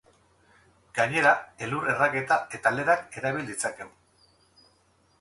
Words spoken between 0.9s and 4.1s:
Gainera elur-erraketa eta lerak erabil ditzakegu.